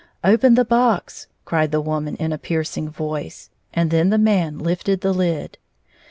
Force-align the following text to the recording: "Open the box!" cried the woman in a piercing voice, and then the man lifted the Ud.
"Open 0.23 0.55
the 0.55 0.65
box!" 0.65 1.27
cried 1.45 1.69
the 1.71 1.79
woman 1.79 2.15
in 2.15 2.33
a 2.33 2.39
piercing 2.39 2.89
voice, 2.89 3.51
and 3.71 3.91
then 3.91 4.09
the 4.09 4.17
man 4.17 4.57
lifted 4.57 5.01
the 5.01 5.11
Ud. 5.13 5.59